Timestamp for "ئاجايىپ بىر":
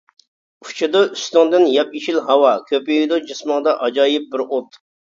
3.85-4.49